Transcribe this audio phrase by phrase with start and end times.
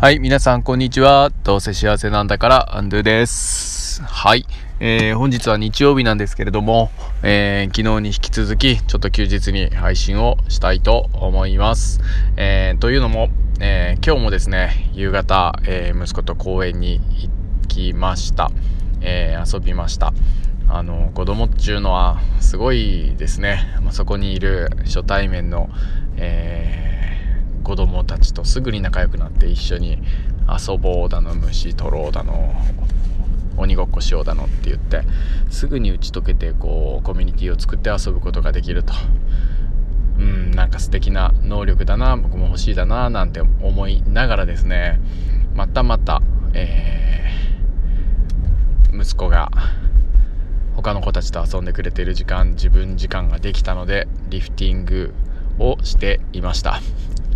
[0.00, 1.28] はい、皆さんこんにちは。
[1.44, 4.02] どうせ幸せなんだからアンドゥです。
[4.02, 4.46] はい、
[4.80, 6.90] えー、本日は日曜日なんですけれども、
[7.22, 12.00] えー、昨日に引き続きちょっと休日に配信をしたいと思います。
[12.38, 13.28] えー、というのも、
[13.60, 16.98] え今日もですね、夕方、え息子と公園に
[17.60, 18.50] 行きました。
[19.02, 20.14] え遊びました。
[20.66, 25.68] あの子供っていうのはすごいですね、まあ、そこにいる初対面の、
[26.16, 26.59] えー
[28.20, 29.98] ちとすぐに仲良くなって一緒に
[30.48, 32.54] 遊ぼうだの虫取ろうだの
[33.56, 35.02] 鬼ごっこしようだのって言って
[35.50, 38.94] すぐに打ち解けてこうコミュニティを作って遊ぶことができると。
[40.18, 45.00] うんなんか素敵な能力だな僕も欲しいだななんて思いながらですね。
[45.54, 46.20] またまた、
[46.52, 49.50] えー、息子が
[50.76, 55.14] 他の子たちと遊んでくれている時間自分時間ができたのでリフティング
[55.58, 56.80] をしていました。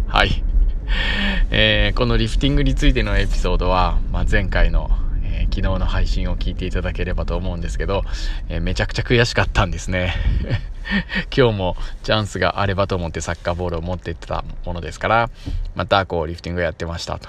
[0.07, 0.45] はい。
[1.51, 4.91] えー、このリフティングについてのエピソードは、まあ、前回の、
[5.25, 8.05] えー、昨日の配信を聞いていただければと思うんですけど、
[8.49, 10.15] えー、めちゃくちゃ悔しかったんですね。
[11.35, 15.31] 今日もチャンスがあればと思ってサッカーボールを持っていってたものですから、
[15.75, 17.29] またこうリフティングやってましたと。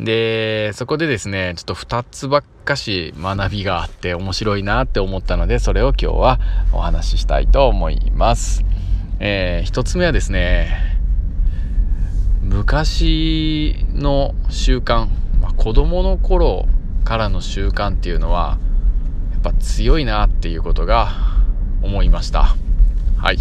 [0.00, 6.40] で、そこでですね、ちょっと2つばっかし学びがあって面白いなって思ったので、それを今日は
[6.72, 8.64] お話ししたいと思います。
[9.20, 10.93] えー、1つ目はですね、
[12.54, 15.08] 昔の習慣、
[15.40, 16.68] まあ、子供の頃
[17.02, 18.58] からの習慣っていうのは
[19.32, 21.10] やっぱ強いなっていうことが
[21.82, 22.54] 思いました。
[23.16, 23.38] はい。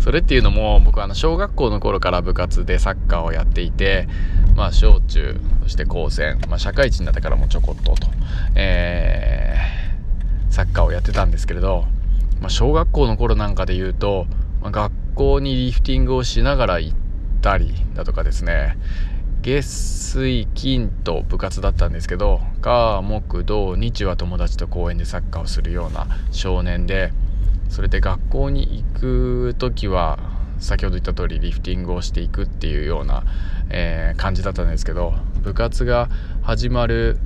[0.00, 4.08] それっていうのも僕はあの小学校の頃から部活でサッカーをやっていて
[4.56, 8.08] まあ小中そして高専、まあ、社会人になってからもちょこっとと、
[8.54, 11.84] えー、サッカーをやってたんですけれど、
[12.40, 14.26] まあ、小学校の頃なんかで言うと、
[14.62, 16.98] まあ、学校にリフティングをしながら行っ
[17.44, 18.78] たりだとかですね。
[19.42, 27.12] 月水金と部活だったんですけど火木土日は友達と公園でサッカーをするような少年で
[27.68, 30.18] それで学校に行く時は
[30.60, 33.22] 先ほど言った通りリフティングをしていくっていうような、
[33.68, 35.12] えー、感じだったんですけど
[35.42, 36.08] 部活が
[36.42, 37.18] 始まる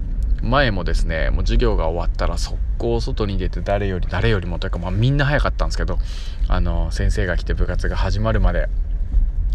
[0.43, 6.01] 前もですねもう授業が終わったら速攻外に出て誰より誰よりもというか、まあ、みんな早かったんですけど
[6.49, 8.69] あの先生が来て部活が始まるまで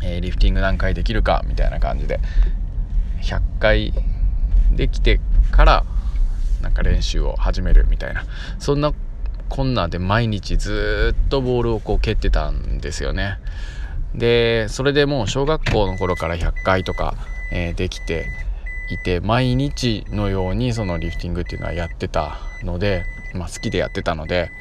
[0.01, 2.19] えー、リフティング何回できるかみたいな感じで。
[3.23, 3.93] 100回
[4.75, 5.19] できて
[5.51, 5.85] から
[6.61, 8.25] なんか練習を始めるみたいな。
[8.59, 8.93] そんな
[9.49, 13.37] こんなで毎日ずっとボールをこう蹴ってたんですよね。
[14.15, 17.15] でそれでもう小学校の頃から100回とか、
[17.51, 18.27] えー、できて
[18.89, 24.51] いて毎日のようにそのリフティングっていうのはやってたので、まあ、好きでやってたので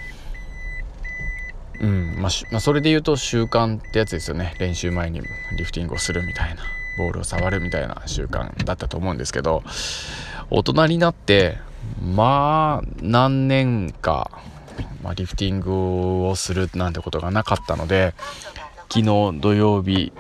[1.81, 4.55] うんまあ、まあ、それで言うと習慣ってやつですよね。
[4.59, 5.23] 練習前に
[5.57, 6.63] リフティングをするみたいな
[6.97, 9.63] ボールを触るみたいな習慣だったと思うんですけど
[10.51, 11.59] 大人になって
[12.01, 14.31] まあ何年か、
[15.03, 18.15] まあ、リフティングをするなんてことがなかったので
[18.89, 20.13] 昨日土曜日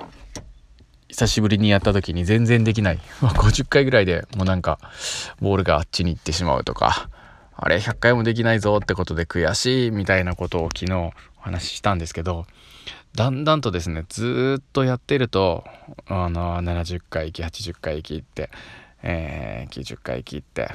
[1.08, 4.78] 久しぶりにやった時に全然できない、 50回ぐらいでもうなんか
[5.42, 7.10] ボールがあっちに行ってしまうとか
[7.64, 12.44] あれ100回もできないぞってことで悔しいみたいなことを昨日お話ししたんですけど
[13.14, 15.62] だんだんとですねずっとやってると
[16.08, 18.50] あの70回行き80回行きって、
[19.04, 20.74] えー、90回行きって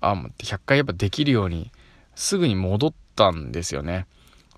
[0.00, 1.70] あ100回やっぱできるように
[2.16, 4.06] すぐに戻ったんですよね。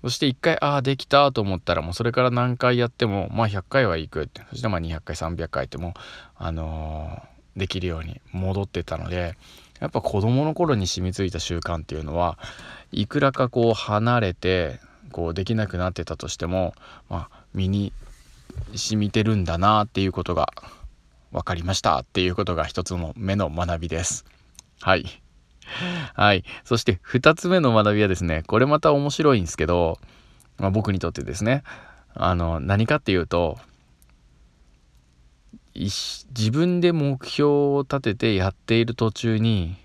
[0.01, 5.93] そして1回ああできたと思ったらもうそれから何回やってもまあ100回は行くってそしてまあ200回300回っても
[6.35, 9.37] あのー、できるように戻ってたので
[9.79, 12.37] やっぱ子供の頃に染みついた習慣っていうのは
[12.91, 14.79] いくらかこう離れて
[15.11, 16.73] こうできなくなってたとしても、
[17.09, 17.93] まあ、身に
[18.75, 20.49] 染みてるんだなっていうことが
[21.31, 24.25] 分かりましたっていうことが一つの目の学びです。
[24.81, 25.05] はい。
[26.13, 26.43] はい。
[26.65, 29.99] そして2つ目の学びはですね、これまた面白いんですけど、
[30.57, 31.63] まあ、僕にとってですね、
[32.13, 33.57] あの、何かっていうと、
[35.75, 39.75] 自分で目標を立ててやっている途中に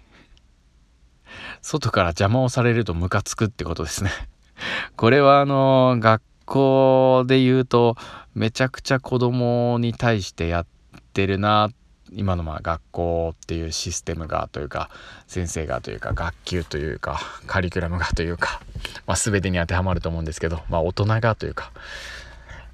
[1.62, 4.10] 外から邪魔をされるとムカつくってことですね。
[4.96, 7.96] これはあの学校で言うと
[8.34, 10.66] めちゃくちゃ子供に対してやっ
[11.12, 11.70] てるな
[12.12, 14.90] 今のまあ学校っていうシステムがというか
[15.26, 18.60] 先生がというか学級というかカリキュラムがというか、
[19.06, 21.70] まあ、全てに当てはまると思うんですけど、まあ、大人がというか、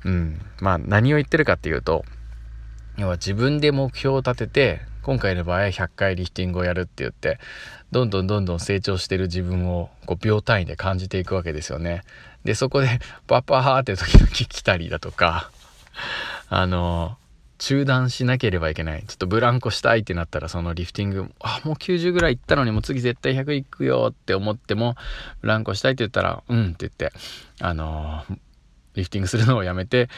[0.04, 2.04] うん、まあ何を言ってるかっていうと
[2.96, 7.38] 要は自分で目標を立てて今回の場合100回リフティングをやるって言って
[7.90, 12.02] どんどんどんどん成長してる自分をこう秒単位で感じていくわけですよね。
[12.44, 15.50] でそこで パパーって時々来たりだとか
[16.48, 17.16] あの
[17.58, 19.04] 中断しなければいけない。
[19.06, 24.96] ちょっとブランコしたいってなったら、そのリフティング、あ、もう90ぐらい行ったのに、もう次絶対100行くよって思っても、
[25.40, 27.12] ブランコしたいって言ったら、うんって言って、
[27.60, 28.24] あの、
[28.94, 30.08] リフティングするのをやめて、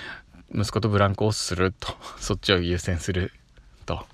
[0.54, 3.32] 息子とブランコをすると、 そっちを優先する
[3.84, 4.06] と。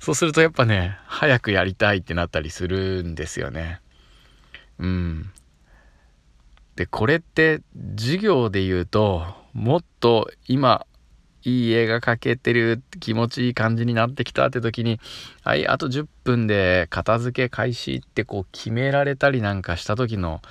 [0.00, 3.80] そうするとやっぱね、早くやりたいってなったりするんですよね。
[4.78, 5.30] うん。
[6.76, 7.60] で、これって
[7.96, 10.86] 授業で言うと、もっと今
[11.42, 15.00] いい映画描けてる気持ちいい感じになってきたって時に
[15.42, 20.42] はいあと10分で片付け開始ってこう決められたりなんかした時の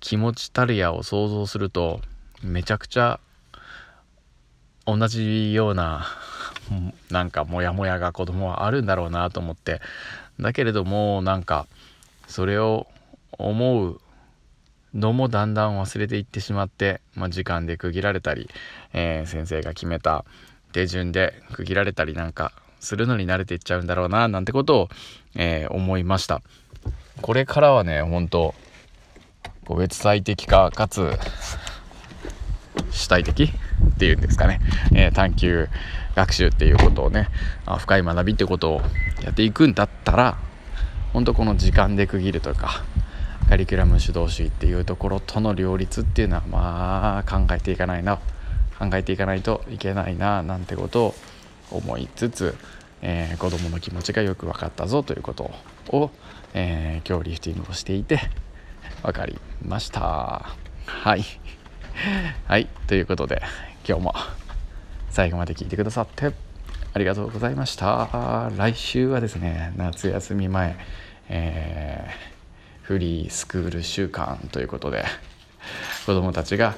[0.00, 2.00] 気持ちたるやを想像すると
[2.42, 3.18] めちゃくちゃ
[4.88, 6.06] 同じような
[7.10, 9.80] なんかモヤモヤが子供はあるんだろうなと思って。
[10.40, 11.66] だけれどもなんか
[12.26, 12.86] それを
[13.32, 14.00] 思う
[14.94, 18.48] のもだんだん忘れていってしまって、まあ、時間で区切られたり、
[18.92, 20.24] えー、先生が決めた
[20.72, 24.88] 手順で区切られたりなんかするのに慣れていっちゃうんだろうななんてことを、
[25.34, 26.40] えー、思いました。
[27.20, 28.54] これからはね本当
[29.64, 31.10] 個別最適化かつ
[32.90, 34.60] 主体的っていうんですかね、
[34.94, 35.68] えー、探究
[36.14, 37.28] 学習っていうことをね
[37.78, 38.80] 深い学びってことを
[39.22, 40.38] やっていくんだったら
[41.12, 42.82] 本当この時間で区切るというか
[43.48, 48.18] カリキュラム主導主義っていうところとの両立っていうのはまあ考えていかないな
[48.78, 51.14] 考えていかないといけないななんてことを
[51.70, 52.56] 思いつつ、
[53.02, 55.50] えー、子どもの気持ちがよく分かったぞということ
[55.88, 56.10] を、
[56.54, 58.20] えー、今日リフティングをしていて
[59.02, 60.56] 分かりました。
[60.86, 61.24] はい。
[62.46, 63.42] はいということで
[63.86, 64.14] 今日も
[65.10, 66.32] 最後まで聞いてくださって
[66.94, 68.50] ありがとうございました。
[68.56, 70.76] 来週はですね夏休み前
[71.28, 72.38] えー
[72.88, 75.04] フリースクール週間ということで
[76.06, 76.74] 子どもたちが、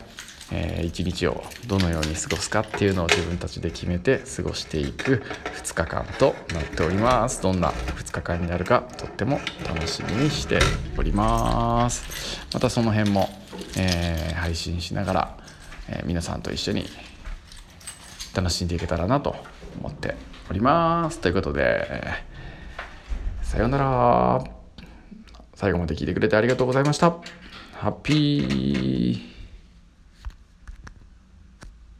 [0.50, 5.22] えー、一日をどのように過ごすかっていうのを自分たちで決めて過ごしていく
[5.62, 7.40] 2日間となっております。
[7.40, 10.58] どんな2日間になるかとっても楽しみにして
[10.98, 12.44] おります。
[12.52, 13.30] またその辺も、
[13.76, 15.38] えー、配信しながら、
[15.88, 16.86] えー、皆さんと一緒に
[18.34, 19.36] 楽しんでいけたらなと
[19.80, 20.14] 思って
[20.48, 21.18] おります。
[21.18, 22.14] ということで
[23.42, 24.60] さようなら。
[25.60, 27.10] 最後まで聞いてくれてありがとうございました。
[27.74, 29.39] ハッピー。